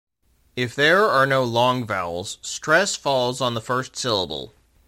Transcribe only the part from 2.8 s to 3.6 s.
falls on